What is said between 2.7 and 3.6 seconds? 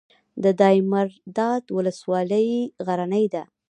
غرنۍ ده